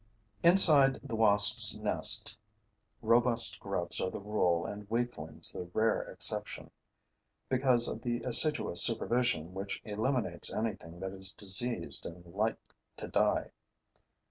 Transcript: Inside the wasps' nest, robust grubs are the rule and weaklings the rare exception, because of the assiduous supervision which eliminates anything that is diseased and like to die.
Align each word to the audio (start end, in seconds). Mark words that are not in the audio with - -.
Inside 0.41 0.99
the 1.03 1.15
wasps' 1.15 1.77
nest, 1.77 2.35
robust 3.03 3.59
grubs 3.59 4.01
are 4.01 4.09
the 4.09 4.19
rule 4.19 4.65
and 4.65 4.89
weaklings 4.89 5.51
the 5.51 5.69
rare 5.75 6.01
exception, 6.01 6.71
because 7.49 7.87
of 7.87 8.01
the 8.01 8.19
assiduous 8.23 8.81
supervision 8.81 9.53
which 9.53 9.79
eliminates 9.85 10.51
anything 10.51 10.99
that 11.01 11.11
is 11.11 11.33
diseased 11.33 12.07
and 12.07 12.25
like 12.25 12.57
to 12.97 13.07
die. 13.07 13.51